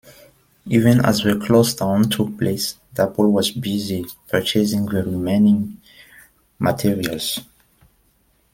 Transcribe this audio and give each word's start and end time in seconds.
Even 0.65 1.05
as 1.05 1.19
the 1.21 1.33
closedown 1.33 2.09
took 2.09 2.35
place, 2.39 2.73
Dapol 2.95 3.29
was 3.31 3.51
busy 3.51 4.03
purchasing 4.31 4.87
the 4.87 5.03
remaining 5.03 5.79
materials. 6.57 7.39